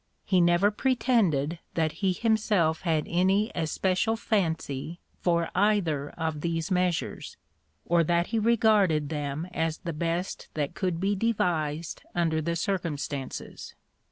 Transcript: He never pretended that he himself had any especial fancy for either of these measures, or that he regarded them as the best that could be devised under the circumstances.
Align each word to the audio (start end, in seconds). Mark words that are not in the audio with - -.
He 0.25 0.41
never 0.41 0.71
pretended 0.71 1.59
that 1.75 1.91
he 1.91 2.11
himself 2.11 2.81
had 2.81 3.03
any 3.07 3.51
especial 3.53 4.15
fancy 4.15 4.99
for 5.19 5.51
either 5.53 6.09
of 6.17 6.41
these 6.41 6.71
measures, 6.71 7.37
or 7.85 8.03
that 8.05 8.25
he 8.33 8.39
regarded 8.39 9.09
them 9.09 9.45
as 9.53 9.77
the 9.77 9.93
best 9.93 10.47
that 10.55 10.73
could 10.73 10.99
be 10.99 11.13
devised 11.15 12.01
under 12.15 12.41
the 12.41 12.55
circumstances. 12.55 13.75